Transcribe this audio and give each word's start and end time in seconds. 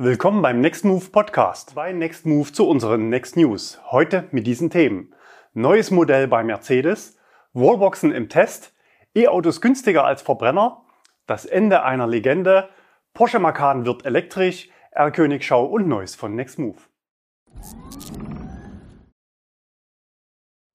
Willkommen 0.00 0.42
beim 0.42 0.60
Next 0.60 0.84
Move 0.84 1.06
Podcast. 1.10 1.74
Bei 1.74 1.92
Next 1.92 2.24
Move 2.24 2.52
zu 2.52 2.68
unseren 2.68 3.08
Next 3.08 3.36
News. 3.36 3.80
Heute 3.90 4.28
mit 4.30 4.46
diesen 4.46 4.70
Themen. 4.70 5.12
Neues 5.54 5.90
Modell 5.90 6.28
bei 6.28 6.44
Mercedes, 6.44 7.18
Wallboxen 7.52 8.12
im 8.12 8.28
Test, 8.28 8.72
E-Autos 9.16 9.60
günstiger 9.60 10.04
als 10.04 10.22
Verbrenner, 10.22 10.84
das 11.26 11.46
Ende 11.46 11.82
einer 11.82 12.06
Legende, 12.06 12.68
Porsche 13.12 13.40
Macan 13.40 13.86
wird 13.86 14.06
elektrisch, 14.06 14.70
R-Königschau 14.92 15.64
und 15.64 15.88
Neues 15.88 16.14
von 16.14 16.36
Next 16.36 16.60
Move. 16.60 16.78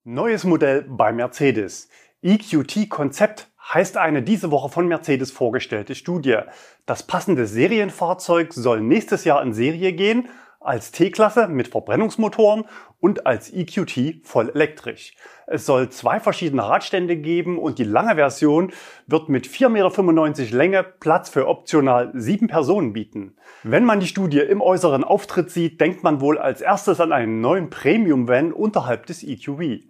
Neues 0.04 0.44
Modell 0.44 0.82
bei 0.82 1.14
Mercedes. 1.14 1.88
EQT 2.24 2.90
Konzept 2.90 3.52
heißt 3.74 3.98
eine 3.98 4.24
diese 4.24 4.50
Woche 4.50 4.70
von 4.70 4.88
Mercedes 4.88 5.30
vorgestellte 5.30 5.94
Studie. 5.94 6.38
Das 6.86 7.04
passende 7.04 7.46
Serienfahrzeug 7.46 8.54
soll 8.54 8.80
nächstes 8.80 9.26
Jahr 9.26 9.44
in 9.44 9.54
Serie 9.54 9.92
gehen, 9.92 10.30
als 10.64 10.92
T-Klasse 10.92 11.48
mit 11.48 11.68
Verbrennungsmotoren 11.68 12.66
und 13.00 13.26
als 13.28 13.52
EQT 13.52 14.26
voll 14.26 14.50
elektrisch. 14.50 15.14
Es 15.46 15.66
soll 15.66 15.90
zwei 15.90 16.20
verschiedene 16.20 16.64
Radstände 16.64 17.18
geben 17.18 17.60
und 17.60 17.78
die 17.78 17.84
lange 17.84 18.16
Version 18.16 18.72
wird 19.08 19.28
mit 19.28 19.46
4,95 19.46 20.42
Meter 20.42 20.56
Länge 20.56 20.84
Platz 20.84 21.30
für 21.30 21.48
optional 21.48 22.12
sieben 22.14 22.48
Personen 22.48 22.94
bieten. 22.94 23.36
Wenn 23.64 23.84
man 23.84 24.00
die 24.00 24.08
Studie 24.08 24.40
im 24.40 24.62
äußeren 24.62 25.04
Auftritt 25.04 25.52
sieht, 25.52 25.82
denkt 25.82 26.04
man 26.04 26.22
wohl 26.22 26.38
als 26.38 26.62
erstes 26.62 27.02
an 27.02 27.12
einen 27.12 27.42
neuen 27.42 27.70
Premium-Van 27.70 28.54
unterhalb 28.54 29.06
des 29.06 29.24
EQV. 29.24 29.84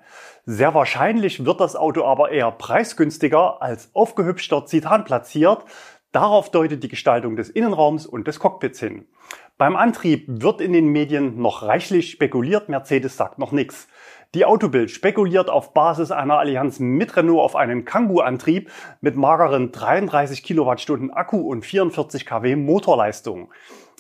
Sehr 0.45 0.73
wahrscheinlich 0.73 1.45
wird 1.45 1.61
das 1.61 1.75
Auto 1.75 2.03
aber 2.03 2.31
eher 2.31 2.51
preisgünstiger 2.51 3.61
als 3.61 3.91
aufgehübschter 3.93 4.65
Citan 4.65 5.05
platziert. 5.05 5.63
Darauf 6.11 6.51
deutet 6.51 6.83
die 6.83 6.89
Gestaltung 6.89 7.35
des 7.35 7.49
Innenraums 7.49 8.05
und 8.05 8.27
des 8.27 8.39
Cockpits 8.39 8.79
hin. 8.79 9.07
Beim 9.57 9.75
Antrieb 9.75 10.25
wird 10.27 10.61
in 10.61 10.73
den 10.73 10.87
Medien 10.87 11.39
noch 11.39 11.61
reichlich 11.61 12.09
spekuliert, 12.09 12.69
Mercedes 12.69 13.17
sagt 13.17 13.37
noch 13.37 13.51
nichts. 13.51 13.87
Die 14.33 14.45
Autobild 14.45 14.89
spekuliert 14.89 15.51
auf 15.51 15.75
Basis 15.75 16.09
einer 16.09 16.39
Allianz 16.39 16.79
mit 16.79 17.15
Renault 17.15 17.41
auf 17.41 17.55
einen 17.55 17.85
Kangoo-Antrieb 17.85 18.71
mit 18.99 19.15
mageren 19.15 19.71
33 19.71 20.41
Kilowattstunden 20.41 21.11
Akku 21.11 21.37
und 21.37 21.63
44 21.63 22.25
kW 22.25 22.55
Motorleistung. 22.55 23.51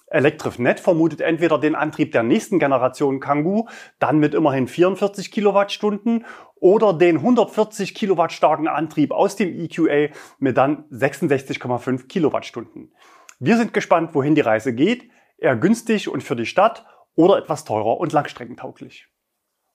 ElectrifNet 0.07 0.79
vermutet 0.79 1.21
entweder 1.21 1.59
den 1.59 1.75
Antrieb 1.75 2.11
der 2.13 2.23
nächsten 2.23 2.57
Generation 2.57 3.19
Kangoo, 3.19 3.67
dann 3.99 4.17
mit 4.17 4.33
immerhin 4.33 4.67
44 4.67 5.31
Kilowattstunden, 5.31 6.25
oder 6.55 6.93
den 6.93 7.17
140 7.17 7.93
Kilowatt 7.93 8.31
starken 8.31 8.67
Antrieb 8.67 9.11
aus 9.11 9.35
dem 9.35 9.53
EQA 9.53 10.13
mit 10.39 10.57
dann 10.57 10.85
66,5 10.91 12.07
Kilowattstunden. 12.07 12.91
Wir 13.39 13.57
sind 13.57 13.73
gespannt, 13.73 14.15
wohin 14.15 14.33
die 14.33 14.41
Reise 14.41 14.73
geht. 14.73 15.09
Eher 15.43 15.57
günstig 15.57 16.07
und 16.07 16.23
für 16.23 16.37
die 16.37 16.45
Stadt 16.45 16.85
oder 17.15 17.37
etwas 17.37 17.65
teurer 17.65 17.97
und 17.97 18.13
langstreckentauglich. 18.13 19.09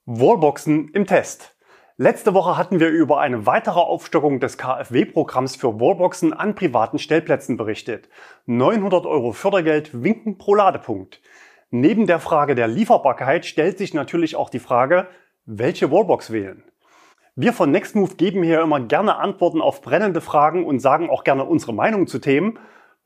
Wallboxen 0.06 0.88
im 0.94 1.06
Test. 1.06 1.58
Letzte 1.98 2.32
Woche 2.32 2.56
hatten 2.56 2.80
wir 2.80 2.88
über 2.88 3.20
eine 3.20 3.44
weitere 3.44 3.78
Aufstockung 3.78 4.40
des 4.40 4.56
KfW-Programms 4.56 5.56
für 5.56 5.78
Wallboxen 5.78 6.32
an 6.32 6.54
privaten 6.54 6.98
Stellplätzen 6.98 7.58
berichtet. 7.58 8.08
900 8.46 9.04
Euro 9.04 9.32
Fördergeld 9.32 10.02
winken 10.02 10.38
pro 10.38 10.54
Ladepunkt. 10.54 11.20
Neben 11.68 12.06
der 12.06 12.18
Frage 12.18 12.54
der 12.54 12.68
Lieferbarkeit 12.68 13.44
stellt 13.44 13.76
sich 13.76 13.92
natürlich 13.92 14.36
auch 14.36 14.48
die 14.48 14.60
Frage, 14.60 15.06
welche 15.44 15.90
Wallbox 15.90 16.32
wählen. 16.32 16.64
Wir 17.36 17.52
von 17.52 17.70
Nextmove 17.70 18.16
geben 18.16 18.42
hier 18.42 18.62
immer 18.62 18.80
gerne 18.80 19.16
Antworten 19.16 19.60
auf 19.60 19.82
brennende 19.82 20.22
Fragen 20.22 20.64
und 20.64 20.80
sagen 20.80 21.10
auch 21.10 21.24
gerne 21.24 21.44
unsere 21.44 21.74
Meinung 21.74 22.06
zu 22.06 22.20
Themen. 22.20 22.58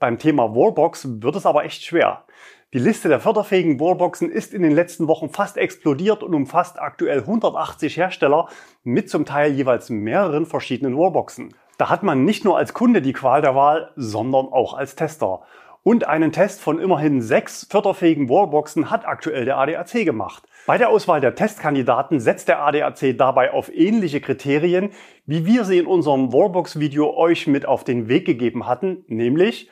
Beim 0.03 0.19
Thema 0.19 0.53
Wallbox 0.53 1.22
wird 1.22 1.36
es 1.36 1.47
aber 1.47 1.64
echt 1.64 1.84
schwer. 1.84 2.25
Die 2.72 2.81
Liste 2.81 3.08
der 3.08 3.20
förderfähigen 3.20 3.78
Wallboxen 3.78 4.33
ist 4.33 4.53
in 4.53 4.62
den 4.62 4.72
letzten 4.72 5.06
Wochen 5.06 5.28
fast 5.28 5.56
explodiert 5.56 6.25
und 6.25 6.34
umfasst 6.34 6.81
aktuell 6.81 7.20
180 7.20 7.98
Hersteller 7.98 8.48
mit 8.83 9.08
zum 9.08 9.25
Teil 9.25 9.53
jeweils 9.53 9.91
mehreren 9.91 10.45
verschiedenen 10.45 10.98
Wallboxen. 10.98 11.55
Da 11.79 11.89
hat 11.89 12.02
man 12.02 12.24
nicht 12.24 12.45
nur 12.45 12.57
als 12.58 12.74
Kunde 12.74 13.01
die 13.01 13.12
Qual 13.12 13.42
der 13.42 13.55
Wahl, 13.55 13.92
sondern 13.95 14.46
auch 14.46 14.74
als 14.74 14.96
Tester. 14.96 15.42
Und 15.85 16.08
einen 16.08 16.33
Test 16.33 16.61
von 16.61 16.80
immerhin 16.80 17.23
sechs 17.23 17.68
förderfähigen 17.70 18.29
Wallboxen 18.29 18.91
hat 18.91 19.07
aktuell 19.07 19.45
der 19.45 19.58
ADAC 19.58 20.05
gemacht. 20.05 20.42
Bei 20.67 20.79
der 20.79 20.89
Auswahl 20.89 21.20
der 21.20 21.36
Testkandidaten 21.36 22.18
setzt 22.18 22.48
der 22.48 22.61
ADAC 22.61 23.17
dabei 23.17 23.52
auf 23.52 23.73
ähnliche 23.73 24.20
Kriterien, 24.20 24.91
wie 25.27 25.46
wir 25.46 25.64
sie 25.64 25.79
in 25.79 25.86
unserem 25.86 26.33
Wallbox-Video 26.33 27.17
euch 27.17 27.46
mit 27.46 27.67
auf 27.67 27.85
den 27.85 28.08
Weg 28.08 28.27
gegeben 28.27 28.67
hatten, 28.67 29.05
nämlich 29.07 29.70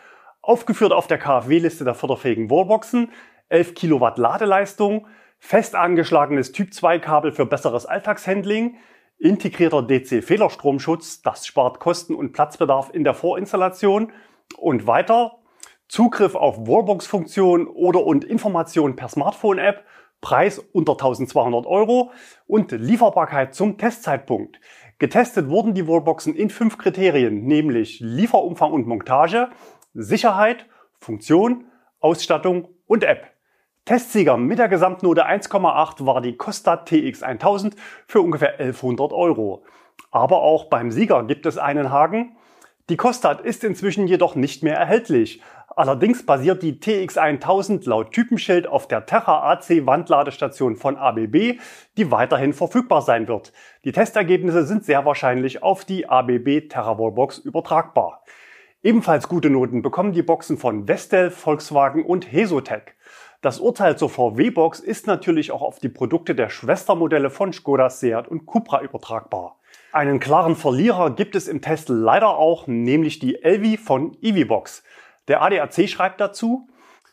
Aufgeführt 0.51 0.93
auf 0.93 1.07
der 1.07 1.19
KfW-Liste 1.19 1.85
der 1.85 1.95
förderfähigen 1.95 2.51
Wallboxen, 2.51 3.13
11 3.51 3.75
Kilowatt 3.75 4.19
Ladeleistung, 4.19 5.07
fest 5.39 5.77
angeschlagenes 5.77 6.51
Typ-2-Kabel 6.51 7.31
für 7.31 7.47
besseres 7.47 7.87
Alltagshandling, 7.87 8.75
integrierter 9.21 9.81
DC-Fehlerstromschutz, 9.83 11.23
das 11.23 11.47
spart 11.47 11.79
Kosten 11.79 12.17
und 12.17 12.33
Platzbedarf 12.33 12.91
in 12.93 13.05
der 13.05 13.15
Vorinstallation. 13.15 14.11
Und 14.59 14.89
weiter. 14.89 15.39
Zugriff 15.87 16.35
auf 16.35 16.59
Wallbox-Funktionen 16.67 17.69
oder 17.69 18.05
und 18.05 18.25
Informationen 18.25 18.97
per 18.97 19.09
Smartphone-App, 19.09 19.85
Preis 20.21 20.59
unter 20.59 20.95
1200 20.95 21.65
Euro. 21.65 22.11
Und 22.49 22.73
Lieferbarkeit 22.73 23.55
zum 23.55 23.79
Testzeitpunkt. 23.79 24.59
Getestet 24.99 25.49
wurden 25.49 25.75
die 25.75 25.87
Wallboxen 25.87 26.35
in 26.35 26.51
fünf 26.51 26.77
Kriterien, 26.77 27.45
nämlich 27.45 28.01
Lieferumfang 28.01 28.73
und 28.73 28.89
Montage, 28.89 29.49
Sicherheit, 29.95 30.67
Funktion, 31.01 31.65
Ausstattung 31.99 32.69
und 32.87 33.03
App. 33.03 33.33
Testsieger 33.85 34.37
mit 34.37 34.61
der 34.61 34.69
Gesamtnote 34.69 35.27
1,8 35.27 36.07
war 36.07 36.21
die 36.21 36.37
Costa 36.37 36.75
TX1000 36.75 37.73
für 38.07 38.21
ungefähr 38.21 38.61
1100 38.61 39.13
Euro. 39.13 39.65
Aber 40.13 40.43
auch 40.43 40.67
beim 40.67 40.93
Sieger 40.93 41.25
gibt 41.25 41.45
es 41.45 41.59
einen 41.59 41.91
Haken. 41.91 42.37
Die 42.89 42.97
Costa 42.97 43.33
ist 43.33 43.65
inzwischen 43.65 44.07
jedoch 44.07 44.37
nicht 44.37 44.63
mehr 44.63 44.77
erhältlich. 44.77 45.43
Allerdings 45.75 46.25
basiert 46.25 46.63
die 46.63 46.75
TX1000 46.75 47.89
laut 47.89 48.13
Typenschild 48.13 48.69
auf 48.69 48.87
der 48.87 49.07
Terra 49.07 49.51
AC 49.51 49.87
Wandladestation 49.87 50.77
von 50.77 50.97
ABB, 50.97 51.59
die 51.97 52.11
weiterhin 52.11 52.53
verfügbar 52.53 53.03
sein 53.03 53.27
wird. 53.27 53.53
Die 53.85 53.93
Testergebnisse 53.93 54.67
sind 54.67 54.85
sehr 54.85 55.05
wahrscheinlich 55.05 55.65
auf 55.65 55.85
die 55.85 56.09
ABB 56.09 56.69
Terra 56.69 56.97
Wallbox 56.97 57.39
übertragbar. 57.39 58.23
Ebenfalls 58.83 59.29
gute 59.29 59.51
Noten 59.51 59.83
bekommen 59.83 60.13
die 60.13 60.23
Boxen 60.23 60.57
von 60.57 60.87
Vestel, 60.87 61.31
Volkswagen 61.31 62.03
und 62.03 62.33
Hesotec. 62.33 62.97
Das 63.43 63.61
Urteil 63.61 63.99
zur 63.99 64.09
VW-Box 64.09 64.81
ist 64.81 65.07
natürlich 65.07 65.53
auch 65.53 65.61
auf 65.61 65.81
die 65.81 65.91
Produkte 65.91 66.35
der 66.35 66.49
Schwestermodelle 66.49 67.29
von 67.29 67.53
Skoda, 67.53 67.91
Seat 67.91 68.27
und 68.27 68.47
Cupra 68.47 68.81
übertragbar. 68.81 69.59
Einen 69.93 70.19
klaren 70.19 70.57
Verlierer 70.57 71.11
gibt 71.11 71.35
es 71.37 71.47
im 71.47 71.61
Test 71.61 71.91
leider 71.91 72.39
auch, 72.39 72.69
nämlich 72.69 73.19
die 73.19 73.43
Elvi 73.43 73.77
von 73.77 74.17
EVBox. 74.23 74.83
Der 75.29 75.43
ADAC 75.43 75.87
schreibt 75.87 76.19
dazu, 76.19 76.67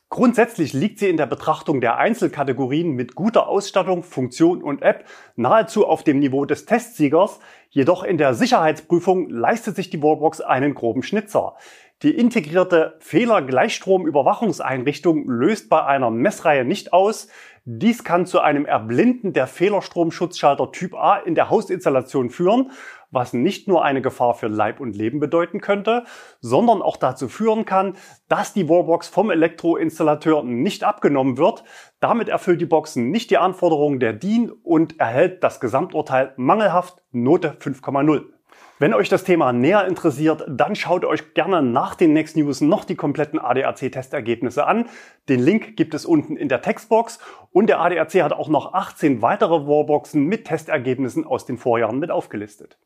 Grundsätzlich 0.09 0.71
liegt 0.71 0.99
sie 0.99 1.09
in 1.09 1.17
der 1.17 1.25
Betrachtung 1.25 1.81
der 1.81 1.97
Einzelkategorien 1.97 2.91
mit 2.91 3.13
guter 3.13 3.49
Ausstattung, 3.49 4.03
Funktion 4.03 4.63
und 4.63 4.81
App 4.81 5.03
nahezu 5.35 5.85
auf 5.85 6.05
dem 6.05 6.19
Niveau 6.19 6.45
des 6.45 6.65
Testsiegers, 6.65 7.41
jedoch 7.69 8.03
in 8.03 8.17
der 8.17 8.33
Sicherheitsprüfung 8.33 9.29
leistet 9.29 9.75
sich 9.75 9.89
die 9.89 10.01
Wallbox 10.01 10.39
einen 10.39 10.75
groben 10.75 11.03
Schnitzer. 11.03 11.57
Die 12.03 12.15
integrierte 12.15 12.95
Fehlergleichstromüberwachungseinrichtung 12.99 15.27
löst 15.27 15.67
bei 15.67 15.83
einer 15.83 16.09
Messreihe 16.09 16.63
nicht 16.63 16.93
aus. 16.93 17.27
Dies 17.69 18.05
kann 18.05 18.25
zu 18.25 18.39
einem 18.39 18.65
Erblinden 18.65 19.33
der 19.33 19.45
Fehlerstromschutzschalter 19.45 20.71
Typ 20.71 20.95
A 20.95 21.17
in 21.17 21.35
der 21.35 21.49
Hausinstallation 21.49 22.29
führen 22.29 22.71
was 23.11 23.33
nicht 23.33 23.67
nur 23.67 23.83
eine 23.83 24.01
Gefahr 24.01 24.33
für 24.33 24.47
Leib 24.47 24.79
und 24.79 24.95
Leben 24.95 25.19
bedeuten 25.19 25.61
könnte, 25.61 26.03
sondern 26.41 26.81
auch 26.81 26.97
dazu 26.97 27.27
führen 27.27 27.65
kann, 27.65 27.95
dass 28.27 28.53
die 28.53 28.67
Wallbox 28.67 29.07
vom 29.07 29.31
Elektroinstallateur 29.31 30.43
nicht 30.43 30.83
abgenommen 30.83 31.37
wird. 31.37 31.63
Damit 31.99 32.29
erfüllt 32.29 32.61
die 32.61 32.65
Box 32.65 32.95
nicht 32.95 33.29
die 33.31 33.37
Anforderungen 33.37 33.99
der 33.99 34.13
DIN 34.13 34.51
und 34.51 34.99
erhält 34.99 35.43
das 35.43 35.59
Gesamturteil 35.59 36.33
mangelhaft 36.37 37.01
Note 37.11 37.57
5,0. 37.59 38.36
Wenn 38.79 38.93
euch 38.93 39.09
das 39.09 39.23
Thema 39.23 39.53
näher 39.53 39.87
interessiert, 39.87 40.45
dann 40.47 40.75
schaut 40.75 41.03
euch 41.03 41.33
gerne 41.33 41.63
nach 41.63 41.95
den 41.95 42.13
Next 42.13 42.37
News 42.37 42.61
noch 42.61 42.85
die 42.85 42.93
kompletten 42.93 43.39
ADAC-Testergebnisse 43.39 44.67
an. 44.67 44.85
Den 45.29 45.39
Link 45.39 45.75
gibt 45.77 45.95
es 45.95 46.05
unten 46.05 46.37
in 46.37 46.47
der 46.47 46.61
Textbox 46.61 47.17
und 47.51 47.67
der 47.67 47.79
ADAC 47.79 48.21
hat 48.21 48.33
auch 48.33 48.49
noch 48.49 48.75
18 48.75 49.23
weitere 49.23 49.65
Wallboxen 49.65 50.25
mit 50.25 50.45
Testergebnissen 50.45 51.25
aus 51.25 51.47
den 51.47 51.57
Vorjahren 51.57 51.97
mit 51.97 52.11
aufgelistet. 52.11 52.77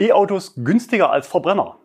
E-Autos 0.00 0.54
günstiger 0.56 1.10
als 1.10 1.28
Verbrenner. 1.28 1.78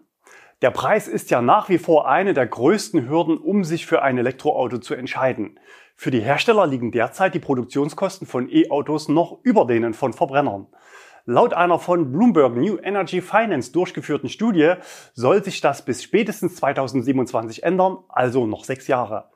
Der 0.63 0.71
Preis 0.71 1.07
ist 1.07 1.29
ja 1.29 1.44
nach 1.44 1.69
wie 1.69 1.77
vor 1.77 2.09
eine 2.09 2.33
der 2.33 2.47
größten 2.47 3.07
Hürden, 3.07 3.38
um 3.38 3.63
sich 3.63 3.85
für 3.85 4.01
ein 4.01 4.17
Elektroauto 4.17 4.79
zu 4.79 4.95
entscheiden. 4.95 5.59
Für 5.95 6.09
die 6.09 6.21
Hersteller 6.21 6.65
liegen 6.65 6.91
derzeit 6.91 7.35
die 7.35 7.39
Produktionskosten 7.39 8.25
von 8.25 8.50
E-Autos 8.50 9.09
noch 9.09 9.39
über 9.44 9.65
denen 9.65 9.94
von 9.94 10.12
Verbrennern. 10.13 10.65
Laut 11.25 11.53
einer 11.53 11.77
von 11.77 12.12
Bloomberg 12.12 12.56
New 12.56 12.77
Energy 12.77 13.21
Finance 13.21 13.71
durchgeführten 13.71 14.29
Studie 14.29 14.73
soll 15.13 15.44
sich 15.44 15.62
das 15.62 15.85
bis 15.85 16.01
spätestens 16.01 16.56
2027 16.56 17.63
ändern, 17.63 18.00
also 18.09 18.47
noch 18.47 18.63
sechs 18.63 18.88
Jahre. 18.88 19.29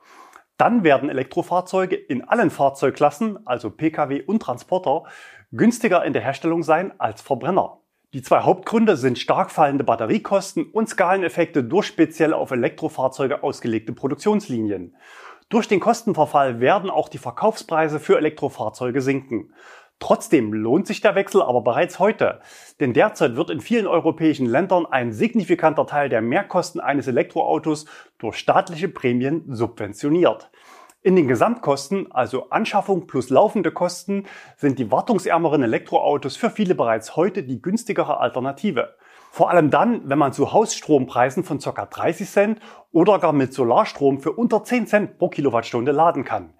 Dann 0.56 0.84
werden 0.84 1.10
Elektrofahrzeuge 1.10 1.94
in 1.94 2.22
allen 2.22 2.50
Fahrzeugklassen, 2.50 3.46
also 3.46 3.70
Pkw 3.70 4.22
und 4.22 4.40
Transporter, 4.40 5.04
günstiger 5.52 6.04
in 6.04 6.12
der 6.12 6.22
Herstellung 6.22 6.62
sein 6.62 6.92
als 6.98 7.20
Verbrenner. 7.20 7.78
Die 8.14 8.22
zwei 8.22 8.40
Hauptgründe 8.40 8.96
sind 8.96 9.18
stark 9.18 9.50
fallende 9.50 9.84
Batteriekosten 9.84 10.64
und 10.64 10.88
Skaleneffekte 10.88 11.62
durch 11.62 11.86
speziell 11.86 12.32
auf 12.32 12.50
Elektrofahrzeuge 12.50 13.42
ausgelegte 13.42 13.92
Produktionslinien. 13.92 14.96
Durch 15.48 15.68
den 15.68 15.78
Kostenverfall 15.78 16.60
werden 16.60 16.90
auch 16.90 17.08
die 17.08 17.18
Verkaufspreise 17.18 18.00
für 18.00 18.16
Elektrofahrzeuge 18.16 19.00
sinken. 19.00 19.52
Trotzdem 19.98 20.52
lohnt 20.52 20.86
sich 20.86 21.00
der 21.00 21.14
Wechsel 21.14 21.40
aber 21.40 21.62
bereits 21.62 21.98
heute, 21.98 22.40
denn 22.80 22.92
derzeit 22.92 23.36
wird 23.36 23.48
in 23.48 23.60
vielen 23.60 23.86
europäischen 23.86 24.46
Ländern 24.46 24.84
ein 24.84 25.12
signifikanter 25.12 25.86
Teil 25.86 26.10
der 26.10 26.20
Mehrkosten 26.20 26.80
eines 26.80 27.08
Elektroautos 27.08 27.86
durch 28.18 28.36
staatliche 28.36 28.88
Prämien 28.88 29.44
subventioniert. 29.48 30.50
In 31.06 31.14
den 31.14 31.28
Gesamtkosten, 31.28 32.10
also 32.10 32.50
Anschaffung 32.50 33.06
plus 33.06 33.30
laufende 33.30 33.70
Kosten, 33.70 34.24
sind 34.56 34.78
die 34.78 34.90
wartungsärmeren 34.90 35.62
Elektroautos 35.62 36.36
für 36.36 36.50
viele 36.50 36.74
bereits 36.74 37.14
heute 37.14 37.44
die 37.44 37.62
günstigere 37.62 38.18
Alternative. 38.18 38.96
Vor 39.30 39.48
allem 39.50 39.70
dann, 39.70 40.08
wenn 40.08 40.18
man 40.18 40.32
zu 40.32 40.52
Hausstrompreisen 40.52 41.44
von 41.44 41.58
ca. 41.58 41.86
30 41.86 42.28
Cent 42.28 42.60
oder 42.90 43.18
gar 43.18 43.32
mit 43.32 43.54
Solarstrom 43.54 44.18
für 44.18 44.32
unter 44.32 44.64
10 44.64 44.86
Cent 44.88 45.18
pro 45.18 45.28
Kilowattstunde 45.28 45.92
laden 45.92 46.24
kann. 46.24 46.54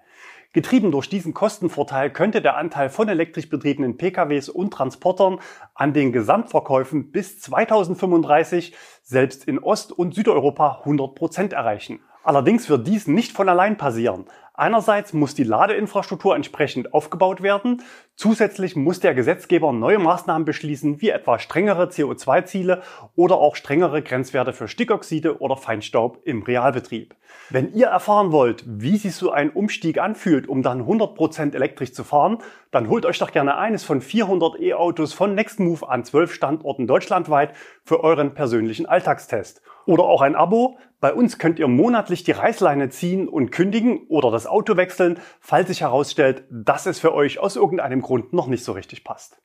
Getrieben 0.53 0.91
durch 0.91 1.09
diesen 1.09 1.33
Kostenvorteil 1.33 2.09
könnte 2.09 2.41
der 2.41 2.57
Anteil 2.57 2.89
von 2.89 3.09
elektrisch 3.09 3.49
betriebenen 3.49 3.97
PKWs 3.97 4.49
und 4.49 4.71
Transportern 4.71 5.39
an 5.75 5.93
den 5.93 6.13
Gesamtverkäufen 6.13 7.11
bis 7.11 7.39
2035 7.41 8.73
selbst 9.03 9.45
in 9.45 9.59
Ost- 9.59 9.91
und 9.91 10.15
Südeuropa 10.15 10.79
100 10.79 11.15
Prozent 11.15 11.53
erreichen. 11.53 11.99
Allerdings 12.23 12.69
wird 12.69 12.87
dies 12.87 13.07
nicht 13.07 13.31
von 13.31 13.47
allein 13.47 13.77
passieren. 13.77 14.25
Einerseits 14.59 15.13
muss 15.13 15.35
die 15.35 15.43
Ladeinfrastruktur 15.43 16.35
entsprechend 16.35 16.91
aufgebaut 16.91 17.43
werden. 17.43 17.83
Zusätzlich 18.15 18.75
muss 18.75 18.99
der 18.99 19.13
Gesetzgeber 19.13 19.71
neue 19.71 19.99
Maßnahmen 19.99 20.45
beschließen, 20.45 20.99
wie 20.99 21.09
etwa 21.09 21.37
strengere 21.37 21.85
CO2-Ziele 21.85 22.81
oder 23.15 23.37
auch 23.37 23.55
strengere 23.55 24.01
Grenzwerte 24.01 24.53
für 24.53 24.67
Stickoxide 24.67 25.41
oder 25.41 25.57
Feinstaub 25.57 26.21
im 26.23 26.41
Realbetrieb. 26.41 27.13
Wenn 27.51 27.71
ihr 27.75 27.85
erfahren 27.85 28.31
wollt, 28.31 28.63
wie 28.65 28.97
sich 28.97 29.13
so 29.13 29.29
ein 29.29 29.51
Umstieg 29.51 29.99
anfühlt, 29.99 30.49
um 30.49 30.63
dann 30.63 30.87
100% 30.87 31.53
elektrisch 31.53 31.93
zu 31.93 32.03
fahren, 32.03 32.39
dann 32.71 32.89
holt 32.89 33.05
euch 33.05 33.19
doch 33.19 33.31
gerne 33.31 33.57
eines 33.57 33.83
von 33.83 34.01
400 34.01 34.59
E-Autos 34.59 35.13
von 35.13 35.35
Nextmove 35.35 35.83
an 35.83 36.03
12 36.03 36.33
Standorten 36.33 36.87
deutschlandweit 36.87 37.53
für 37.83 38.03
euren 38.03 38.33
persönlichen 38.33 38.87
Alltagstest. 38.87 39.61
Oder 39.87 40.03
auch 40.03 40.21
ein 40.21 40.35
Abo. 40.35 40.77
Bei 40.99 41.13
uns 41.13 41.39
könnt 41.39 41.59
ihr 41.59 41.67
monatlich 41.69 42.25
die 42.25 42.33
Reißleine 42.33 42.89
ziehen 42.89 43.29
und 43.29 43.51
kündigen 43.51 44.05
oder 44.09 44.31
das 44.31 44.45
Auto 44.45 44.75
wechseln, 44.75 45.17
falls 45.39 45.69
sich 45.69 45.81
herausstellt, 45.81 46.43
dass 46.51 46.85
es 46.85 46.99
für 46.99 47.13
euch 47.13 47.39
aus 47.39 47.55
irgendeinem 47.55 48.01
Grund 48.01 48.33
noch 48.33 48.47
nicht 48.47 48.65
so 48.65 48.73
richtig 48.73 49.05
passt. 49.05 49.41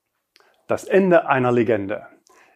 Das 0.67 0.83
Ende 0.83 1.29
einer 1.29 1.53
Legende. 1.53 2.07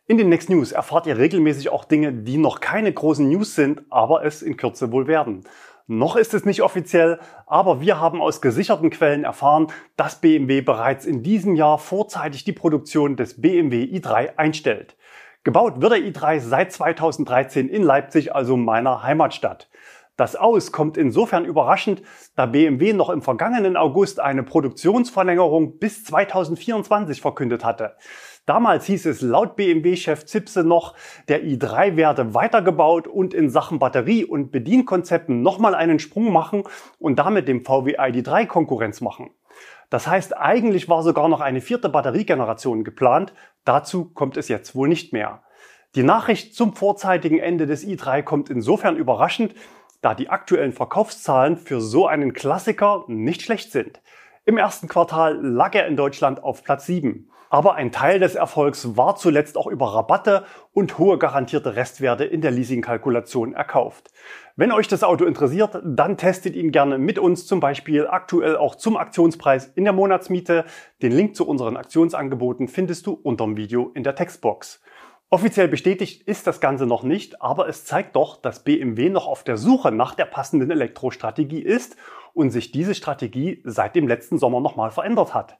In 0.08 0.18
den 0.18 0.28
Next 0.28 0.50
News 0.50 0.72
erfahrt 0.72 1.06
ihr 1.06 1.16
regelmäßig 1.16 1.68
auch 1.68 1.84
Dinge, 1.84 2.12
die 2.12 2.38
noch 2.38 2.60
keine 2.60 2.92
großen 2.92 3.28
News 3.28 3.54
sind, 3.54 3.82
aber 3.88 4.24
es 4.24 4.42
in 4.42 4.56
Kürze 4.56 4.90
wohl 4.90 5.06
werden. 5.06 5.44
Noch 5.86 6.16
ist 6.16 6.34
es 6.34 6.44
nicht 6.44 6.62
offiziell, 6.62 7.20
aber 7.46 7.80
wir 7.80 8.00
haben 8.00 8.20
aus 8.20 8.40
gesicherten 8.40 8.90
Quellen 8.90 9.22
erfahren, 9.22 9.68
dass 9.96 10.20
BMW 10.20 10.60
bereits 10.60 11.06
in 11.06 11.22
diesem 11.22 11.54
Jahr 11.54 11.78
vorzeitig 11.78 12.42
die 12.42 12.52
Produktion 12.52 13.14
des 13.14 13.40
BMW 13.40 13.84
i3 13.84 14.36
einstellt. 14.36 14.96
Gebaut 15.46 15.80
wird 15.80 15.92
der 15.92 16.00
i3 16.00 16.40
seit 16.40 16.72
2013 16.72 17.68
in 17.68 17.84
Leipzig, 17.84 18.34
also 18.34 18.56
meiner 18.56 19.04
Heimatstadt. 19.04 19.70
Das 20.16 20.34
Aus 20.34 20.72
kommt 20.72 20.96
insofern 20.96 21.44
überraschend, 21.44 22.02
da 22.34 22.46
BMW 22.46 22.92
noch 22.92 23.10
im 23.10 23.22
vergangenen 23.22 23.76
August 23.76 24.18
eine 24.18 24.42
Produktionsverlängerung 24.42 25.78
bis 25.78 26.02
2024 26.02 27.20
verkündet 27.20 27.64
hatte. 27.64 27.94
Damals 28.44 28.86
hieß 28.86 29.06
es 29.06 29.20
laut 29.20 29.54
BMW-Chef 29.54 30.26
Zipse 30.26 30.64
noch, 30.64 30.96
der 31.28 31.44
i3 31.44 31.94
werde 31.94 32.34
weitergebaut 32.34 33.06
und 33.06 33.32
in 33.32 33.48
Sachen 33.48 33.78
Batterie- 33.78 34.24
und 34.24 34.50
Bedienkonzepten 34.50 35.42
nochmal 35.42 35.76
einen 35.76 36.00
Sprung 36.00 36.32
machen 36.32 36.64
und 36.98 37.20
damit 37.20 37.46
dem 37.46 37.64
VW 37.64 37.96
ID3 37.96 38.46
Konkurrenz 38.46 39.00
machen. 39.00 39.30
Das 39.90 40.08
heißt, 40.08 40.36
eigentlich 40.36 40.88
war 40.88 41.04
sogar 41.04 41.28
noch 41.28 41.40
eine 41.40 41.60
vierte 41.60 41.88
Batteriegeneration 41.88 42.82
geplant. 42.82 43.32
Dazu 43.66 44.06
kommt 44.06 44.36
es 44.36 44.48
jetzt 44.48 44.74
wohl 44.74 44.88
nicht 44.88 45.12
mehr. 45.12 45.42
Die 45.96 46.04
Nachricht 46.04 46.54
zum 46.54 46.74
vorzeitigen 46.74 47.40
Ende 47.40 47.66
des 47.66 47.84
i3 47.84 48.22
kommt 48.22 48.48
insofern 48.48 48.96
überraschend, 48.96 49.54
da 50.02 50.14
die 50.14 50.28
aktuellen 50.28 50.72
Verkaufszahlen 50.72 51.56
für 51.56 51.80
so 51.80 52.06
einen 52.06 52.32
Klassiker 52.32 53.04
nicht 53.08 53.42
schlecht 53.42 53.72
sind. 53.72 54.00
Im 54.44 54.56
ersten 54.56 54.86
Quartal 54.86 55.36
lag 55.44 55.74
er 55.74 55.88
in 55.88 55.96
Deutschland 55.96 56.44
auf 56.44 56.62
Platz 56.62 56.86
7. 56.86 57.28
Aber 57.48 57.74
ein 57.74 57.92
Teil 57.92 58.18
des 58.18 58.34
Erfolgs 58.34 58.96
war 58.96 59.16
zuletzt 59.16 59.56
auch 59.56 59.66
über 59.66 59.94
Rabatte 59.94 60.44
und 60.72 60.98
hohe 60.98 61.18
garantierte 61.18 61.76
Restwerte 61.76 62.24
in 62.24 62.40
der 62.40 62.50
Leasingkalkulation 62.50 63.54
erkauft. 63.54 64.10
Wenn 64.56 64.72
euch 64.72 64.88
das 64.88 65.04
Auto 65.04 65.24
interessiert, 65.24 65.80
dann 65.84 66.16
testet 66.16 66.56
ihn 66.56 66.72
gerne 66.72 66.98
mit 66.98 67.18
uns, 67.18 67.46
zum 67.46 67.60
Beispiel 67.60 68.06
aktuell 68.06 68.56
auch 68.56 68.74
zum 68.74 68.96
Aktionspreis 68.96 69.66
in 69.74 69.84
der 69.84 69.92
Monatsmiete. 69.92 70.64
Den 71.02 71.12
Link 71.12 71.36
zu 71.36 71.46
unseren 71.46 71.76
Aktionsangeboten 71.76 72.68
findest 72.68 73.06
du 73.06 73.12
unterm 73.12 73.56
Video 73.56 73.90
in 73.94 74.02
der 74.02 74.14
Textbox. 74.14 74.80
Offiziell 75.28 75.66
bestätigt 75.66 76.22
ist 76.22 76.46
das 76.46 76.60
Ganze 76.60 76.86
noch 76.86 77.02
nicht, 77.02 77.42
aber 77.42 77.68
es 77.68 77.84
zeigt 77.84 78.14
doch, 78.14 78.40
dass 78.40 78.62
BMW 78.62 79.10
noch 79.10 79.26
auf 79.26 79.42
der 79.42 79.56
Suche 79.56 79.90
nach 79.90 80.14
der 80.14 80.24
passenden 80.24 80.70
Elektrostrategie 80.70 81.60
ist 81.60 81.96
und 82.32 82.50
sich 82.50 82.70
diese 82.70 82.94
Strategie 82.94 83.60
seit 83.64 83.96
dem 83.96 84.06
letzten 84.06 84.38
Sommer 84.38 84.60
nochmal 84.60 84.90
verändert 84.90 85.34
hat. 85.34 85.58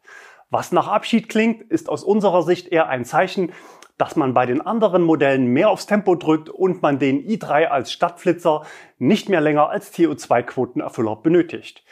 Was 0.51 0.71
nach 0.71 0.87
Abschied 0.87 1.29
klingt, 1.29 1.63
ist 1.63 1.89
aus 1.89 2.05
unserer 2.05 2.43
Sicht 2.43 2.69
eher 2.69 2.89
ein 2.89 3.05
Zeichen, 3.05 3.53
dass 3.99 4.15
man 4.15 4.33
bei 4.33 4.47
den 4.47 4.61
anderen 4.61 5.03
Modellen 5.03 5.49
mehr 5.49 5.71
aufs 5.71 5.87
Tempo 5.87 6.15
drückt 6.15 6.49
und 6.49 6.83
man 6.83 7.01
den 7.01 7.27
i3 7.27 7.67
als 7.67 7.91
Stadtflitzer 7.91 8.63
nicht 8.99 9.29
mehr 9.29 9.41
länger 9.41 9.71
als 9.71 9.93
CO2-Quotenerfüller 9.93 11.17
benötigt. 11.17 11.83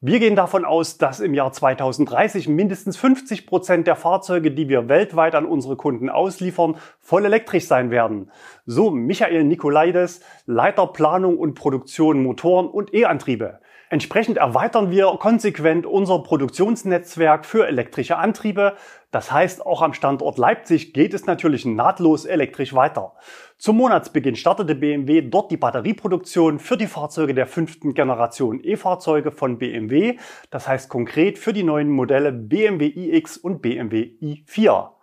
Wir 0.00 0.20
gehen 0.20 0.36
davon 0.36 0.66
aus, 0.66 0.98
dass 0.98 1.20
im 1.20 1.32
Jahr 1.32 1.50
2030 1.50 2.46
mindestens 2.46 2.98
50 2.98 3.46
Prozent 3.46 3.86
der 3.86 3.96
Fahrzeuge, 3.96 4.50
die 4.50 4.68
wir 4.68 4.88
weltweit 4.90 5.34
an 5.34 5.46
unsere 5.46 5.76
Kunden 5.76 6.10
ausliefern, 6.10 6.76
voll 7.00 7.24
elektrisch 7.24 7.66
sein 7.66 7.90
werden. 7.90 8.30
So 8.66 8.90
Michael 8.90 9.44
Nikolaides, 9.44 10.20
Leiter 10.46 10.86
Planung 10.86 11.36
und 11.36 11.54
Produktion 11.54 12.22
Motoren 12.22 12.66
und 12.66 12.94
E-Antriebe. 12.94 13.60
Entsprechend 13.90 14.38
erweitern 14.38 14.90
wir 14.90 15.06
konsequent 15.20 15.84
unser 15.84 16.20
Produktionsnetzwerk 16.20 17.44
für 17.44 17.66
elektrische 17.66 18.16
Antriebe. 18.16 18.74
Das 19.10 19.30
heißt, 19.30 19.66
auch 19.66 19.82
am 19.82 19.92
Standort 19.92 20.38
Leipzig 20.38 20.94
geht 20.94 21.12
es 21.12 21.26
natürlich 21.26 21.66
nahtlos 21.66 22.24
elektrisch 22.24 22.72
weiter. 22.72 23.12
Zum 23.58 23.76
Monatsbeginn 23.76 24.34
startete 24.34 24.74
BMW 24.74 25.20
dort 25.20 25.50
die 25.50 25.58
Batterieproduktion 25.58 26.58
für 26.58 26.78
die 26.78 26.86
Fahrzeuge 26.86 27.34
der 27.34 27.46
fünften 27.46 27.92
Generation 27.92 28.60
E-Fahrzeuge 28.64 29.30
von 29.30 29.58
BMW. 29.58 30.16
Das 30.50 30.66
heißt 30.66 30.88
konkret 30.88 31.38
für 31.38 31.52
die 31.52 31.64
neuen 31.64 31.90
Modelle 31.90 32.32
BMW 32.32 32.86
iX 32.86 33.36
und 33.36 33.60
BMW 33.60 34.16
i4. 34.22 34.94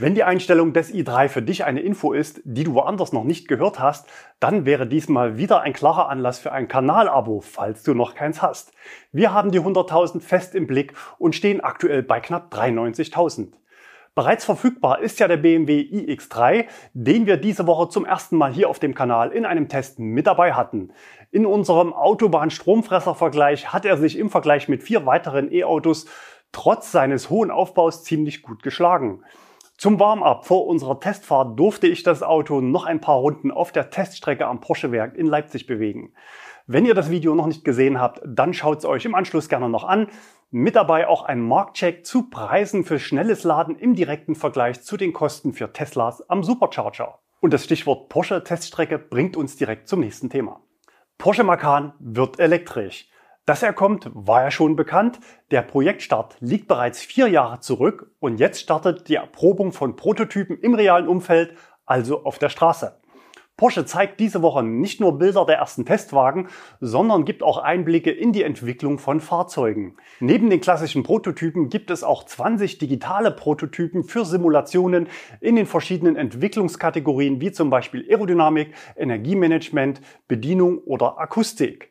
Wenn 0.00 0.14
die 0.14 0.24
Einstellung 0.24 0.72
des 0.72 0.94
i3 0.94 1.28
für 1.28 1.42
dich 1.42 1.66
eine 1.66 1.80
Info 1.80 2.14
ist, 2.14 2.40
die 2.44 2.64
du 2.64 2.72
woanders 2.72 3.12
noch 3.12 3.24
nicht 3.24 3.48
gehört 3.48 3.80
hast, 3.80 4.08
dann 4.38 4.64
wäre 4.64 4.86
diesmal 4.86 5.36
wieder 5.36 5.60
ein 5.60 5.74
klarer 5.74 6.08
Anlass 6.08 6.38
für 6.38 6.52
ein 6.52 6.68
Kanalabo, 6.68 7.42
falls 7.42 7.82
du 7.82 7.92
noch 7.92 8.14
keins 8.14 8.40
hast. 8.40 8.72
Wir 9.12 9.34
haben 9.34 9.50
die 9.50 9.60
100.000 9.60 10.22
fest 10.22 10.54
im 10.54 10.66
Blick 10.66 10.94
und 11.18 11.34
stehen 11.34 11.60
aktuell 11.60 12.02
bei 12.02 12.18
knapp 12.18 12.50
93.000. 12.50 13.48
Bereits 14.14 14.46
verfügbar 14.46 15.00
ist 15.00 15.20
ja 15.20 15.28
der 15.28 15.36
BMW 15.36 15.82
iX3, 15.82 16.64
den 16.94 17.26
wir 17.26 17.36
diese 17.36 17.66
Woche 17.66 17.90
zum 17.90 18.06
ersten 18.06 18.38
Mal 18.38 18.54
hier 18.54 18.70
auf 18.70 18.78
dem 18.78 18.94
Kanal 18.94 19.32
in 19.32 19.44
einem 19.44 19.68
Test 19.68 19.98
mit 19.98 20.26
dabei 20.26 20.54
hatten. 20.54 20.94
In 21.30 21.44
unserem 21.44 21.92
Autobahn-Stromfresser-Vergleich 21.92 23.70
hat 23.70 23.84
er 23.84 23.98
sich 23.98 24.16
im 24.16 24.30
Vergleich 24.30 24.66
mit 24.66 24.82
vier 24.82 25.04
weiteren 25.04 25.52
E-Autos 25.52 26.06
trotz 26.52 26.90
seines 26.90 27.28
hohen 27.28 27.50
Aufbaus 27.50 28.02
ziemlich 28.02 28.40
gut 28.40 28.62
geschlagen. 28.62 29.22
Zum 29.80 29.98
Warm-up 29.98 30.44
vor 30.44 30.66
unserer 30.66 31.00
Testfahrt 31.00 31.58
durfte 31.58 31.86
ich 31.86 32.02
das 32.02 32.22
Auto 32.22 32.60
noch 32.60 32.84
ein 32.84 33.00
paar 33.00 33.16
Runden 33.16 33.50
auf 33.50 33.72
der 33.72 33.88
Teststrecke 33.88 34.46
am 34.46 34.60
Porsche-Werk 34.60 35.16
in 35.16 35.24
Leipzig 35.24 35.66
bewegen. 35.66 36.12
Wenn 36.66 36.84
ihr 36.84 36.92
das 36.92 37.10
Video 37.10 37.34
noch 37.34 37.46
nicht 37.46 37.64
gesehen 37.64 37.98
habt, 37.98 38.20
dann 38.26 38.52
schaut 38.52 38.80
es 38.80 38.84
euch 38.84 39.06
im 39.06 39.14
Anschluss 39.14 39.48
gerne 39.48 39.70
noch 39.70 39.84
an. 39.84 40.08
Mit 40.50 40.76
dabei 40.76 41.08
auch 41.08 41.22
ein 41.22 41.40
Marktcheck 41.40 42.04
zu 42.04 42.28
Preisen 42.28 42.84
für 42.84 42.98
schnelles 42.98 43.42
Laden 43.42 43.74
im 43.74 43.94
direkten 43.94 44.34
Vergleich 44.34 44.82
zu 44.82 44.98
den 44.98 45.14
Kosten 45.14 45.54
für 45.54 45.72
Teslas 45.72 46.28
am 46.28 46.42
Supercharger. 46.42 47.18
Und 47.40 47.54
das 47.54 47.64
Stichwort 47.64 48.10
Porsche 48.10 48.44
Teststrecke 48.44 48.98
bringt 48.98 49.34
uns 49.34 49.56
direkt 49.56 49.88
zum 49.88 50.00
nächsten 50.00 50.28
Thema. 50.28 50.60
Porsche 51.16 51.42
Macan 51.42 51.94
wird 52.00 52.38
elektrisch. 52.38 53.09
Dass 53.46 53.62
er 53.62 53.72
kommt, 53.72 54.10
war 54.14 54.42
ja 54.42 54.50
schon 54.50 54.76
bekannt. 54.76 55.18
Der 55.50 55.62
Projektstart 55.62 56.36
liegt 56.40 56.68
bereits 56.68 57.02
vier 57.02 57.28
Jahre 57.28 57.60
zurück 57.60 58.12
und 58.20 58.38
jetzt 58.38 58.60
startet 58.60 59.08
die 59.08 59.16
Erprobung 59.16 59.72
von 59.72 59.96
Prototypen 59.96 60.58
im 60.60 60.74
realen 60.74 61.08
Umfeld, 61.08 61.54
also 61.86 62.24
auf 62.24 62.38
der 62.38 62.50
Straße. 62.50 63.00
Porsche 63.60 63.84
zeigt 63.84 64.20
diese 64.20 64.40
Woche 64.40 64.62
nicht 64.62 65.02
nur 65.02 65.18
Bilder 65.18 65.44
der 65.44 65.56
ersten 65.56 65.84
Testwagen, 65.84 66.48
sondern 66.80 67.26
gibt 67.26 67.42
auch 67.42 67.58
Einblicke 67.58 68.10
in 68.10 68.32
die 68.32 68.42
Entwicklung 68.42 68.98
von 68.98 69.20
Fahrzeugen. 69.20 69.98
Neben 70.18 70.48
den 70.48 70.62
klassischen 70.62 71.02
Prototypen 71.02 71.68
gibt 71.68 71.90
es 71.90 72.02
auch 72.02 72.24
20 72.24 72.78
digitale 72.78 73.30
Prototypen 73.30 74.02
für 74.02 74.24
Simulationen 74.24 75.08
in 75.42 75.56
den 75.56 75.66
verschiedenen 75.66 76.16
Entwicklungskategorien 76.16 77.42
wie 77.42 77.52
zum 77.52 77.68
Beispiel 77.68 78.06
Aerodynamik, 78.08 78.74
Energiemanagement, 78.96 80.00
Bedienung 80.26 80.78
oder 80.78 81.18
Akustik. 81.18 81.90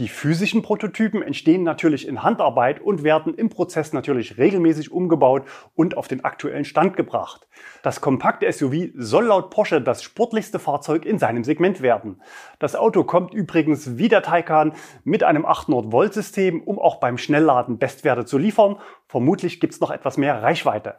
Die 0.00 0.08
physischen 0.08 0.62
Prototypen 0.62 1.20
entstehen 1.20 1.62
natürlich 1.62 2.08
in 2.08 2.22
Handarbeit 2.22 2.80
und 2.80 3.04
werden 3.04 3.34
im 3.34 3.50
Prozess 3.50 3.92
natürlich 3.92 4.38
regelmäßig 4.38 4.90
umgebaut 4.90 5.42
und 5.74 5.94
auf 5.98 6.08
den 6.08 6.24
aktuellen 6.24 6.64
Stand 6.64 6.96
gebracht. 6.96 7.46
Das 7.82 8.00
kompakte 8.00 8.50
SUV 8.50 8.92
soll 8.94 9.26
laut 9.26 9.50
Porsche 9.50 9.82
das 9.82 10.02
sportlichste 10.02 10.58
Fahrzeug 10.58 11.04
in 11.04 11.18
seinem 11.18 11.44
Segment 11.44 11.82
werden. 11.82 12.22
Das 12.58 12.76
Auto 12.76 13.04
kommt 13.04 13.34
übrigens 13.34 13.98
wie 13.98 14.08
der 14.08 14.22
Taycan 14.22 14.72
mit 15.04 15.22
einem 15.22 15.44
800 15.44 15.92
Volt 15.92 16.14
System, 16.14 16.62
um 16.62 16.78
auch 16.78 16.96
beim 16.96 17.18
Schnellladen 17.18 17.76
Bestwerte 17.76 18.24
zu 18.24 18.38
liefern. 18.38 18.78
Vermutlich 19.06 19.60
gibt 19.60 19.74
es 19.74 19.80
noch 19.80 19.90
etwas 19.90 20.16
mehr 20.16 20.42
Reichweite. 20.42 20.94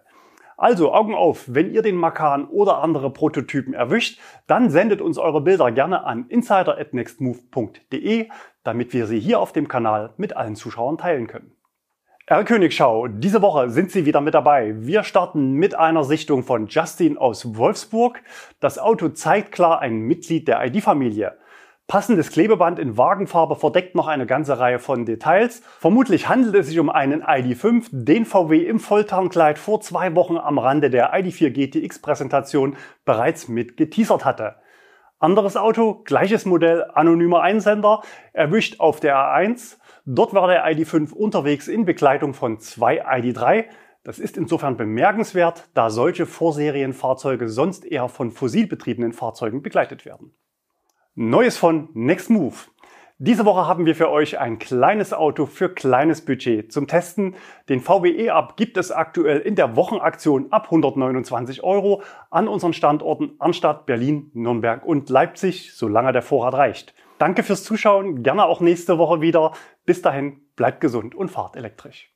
Also 0.62 0.94
Augen 0.94 1.16
auf, 1.16 1.46
wenn 1.48 1.74
ihr 1.74 1.82
den 1.82 1.96
Makan 1.96 2.46
oder 2.46 2.84
andere 2.84 3.10
Prototypen 3.10 3.74
erwischt, 3.74 4.20
dann 4.46 4.70
sendet 4.70 5.02
uns 5.02 5.18
eure 5.18 5.42
Bilder 5.42 5.72
gerne 5.72 6.04
an 6.04 6.28
insider@nextmove.de, 6.28 8.30
damit 8.64 8.94
wir 8.94 9.08
sie 9.08 9.20
hier 9.20 9.40
auf 9.40 9.54
dem 9.54 9.68
Kanal 9.68 10.14
mit 10.18 10.38
allen 10.38 10.56
Zuschauern 10.56 11.00
teilen 11.00 11.26
können. 11.26 11.54
R 12.28 12.44
Königschau, 12.44 13.08
diese 13.08 13.42
Woche 13.42 13.72
sind 13.72 13.90
Sie 13.90 14.06
wieder 14.06 14.22
mit 14.22 14.36
dabei. 14.36 14.76
Wir 14.78 15.02
starten 15.02 15.54
mit 15.54 15.74
einer 15.74 16.04
Sichtung 16.04 16.44
von 16.44 16.68
Justin 16.68 17.18
aus 17.18 17.58
Wolfsburg. 17.58 18.22
Das 18.60 18.78
Auto 18.78 19.10
zeigt 19.10 19.54
klar 19.54 19.80
ein 19.80 20.02
Mitglied 20.02 20.48
der 20.48 20.64
ID-Familie. 20.64 21.40
Passendes 21.92 22.32
Klebeband 22.32 22.80
in 22.80 22.96
Wagenfarbe 22.96 23.58
verdeckt 23.58 23.96
noch 23.96 24.08
eine 24.08 24.26
ganze 24.26 24.58
Reihe 24.58 24.80
von 24.80 25.06
Details. 25.06 25.62
Vermutlich 25.78 26.30
handelt 26.30 26.56
es 26.56 26.68
sich 26.68 26.80
um 26.80 26.90
einen 26.90 27.22
ID5, 27.22 27.90
den 27.92 28.24
VW 28.24 28.66
im 28.66 28.80
Volltarnkleid 28.80 29.60
vor 29.60 29.82
zwei 29.82 30.16
Wochen 30.16 30.38
am 30.38 30.58
Rande 30.58 30.90
der 30.90 31.14
ID4 31.14 31.50
GTX 31.50 32.00
Präsentation 32.00 32.78
bereits 33.04 33.50
mit 33.50 33.76
geteasert 33.76 34.24
hatte. 34.24 34.56
Anderes 35.20 35.58
Auto, 35.58 36.02
gleiches 36.06 36.46
Modell, 36.46 36.86
anonymer 36.94 37.42
Einsender, 37.42 38.04
erwischt 38.32 38.80
auf 38.80 39.02
der 39.02 39.18
A1. 39.18 39.76
Dort 40.06 40.34
war 40.34 40.48
der 40.48 40.66
ID5 40.66 41.12
unterwegs 41.12 41.68
in 41.68 41.84
Begleitung 41.84 42.34
von 42.34 42.58
zwei 42.62 43.06
ID3. 43.06 43.66
Das 44.06 44.18
ist 44.18 44.38
insofern 44.38 44.78
bemerkenswert, 44.78 45.68
da 45.74 45.90
solche 45.90 46.26
Vorserienfahrzeuge 46.26 47.50
sonst 47.50 47.84
eher 47.84 48.08
von 48.08 48.32
fossilbetriebenen 48.32 49.12
Fahrzeugen 49.12 49.62
begleitet 49.62 50.06
werden. 50.06 50.34
Neues 51.16 51.58
von 51.58 51.90
Next 51.94 52.30
Move. 52.30 52.56
Diese 53.18 53.44
Woche 53.44 53.68
haben 53.68 53.86
wir 53.86 53.96
für 53.96 54.10
euch 54.10 54.40
ein 54.40 54.60
kleines 54.60 55.12
Auto 55.12 55.46
für 55.46 55.68
kleines 55.68 56.24
Budget 56.24 56.72
zum 56.72 56.88
Testen. 56.88 57.36
Den 57.68 57.82
VW 57.82 58.10
E-Up 58.10 58.56
gibt 58.56 58.78
es 58.78 58.94
aktuell 58.94 59.40
in 59.40 59.56
der 59.56 59.76
Wochenaktion 59.76 60.54
ab 60.54 60.68
129 60.68 61.64
Euro 61.64 62.02
an 62.30 62.48
unseren 62.48 62.72
Standorten 62.72 63.34
Arnstadt, 63.40 63.86
Berlin, 63.86 64.32
Nürnberg 64.34 64.86
und 64.86 65.10
Leipzig, 65.10 65.74
solange 65.76 66.14
der 66.14 66.22
Vorrat 66.22 66.54
reicht. 66.54 66.96
Danke 67.18 67.44
fürs 67.44 67.66
Zuschauen, 67.66 68.24
gerne 68.24 68.46
auch 68.46 68.62
nächste 68.62 68.98
Woche 68.98 69.20
wieder. 69.20 69.52
Bis 69.86 70.02
dahin, 70.02 70.40
bleibt 70.56 70.80
gesund 70.80 71.14
und 71.14 71.30
fahrt 71.30 71.58
elektrisch. 71.58 72.10